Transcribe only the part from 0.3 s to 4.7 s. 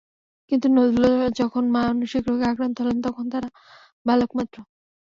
কিন্তু নজরুল যখন মানসিক রোগে আক্রান্ত হলেন, তখন তাঁরা বালক মাত্র।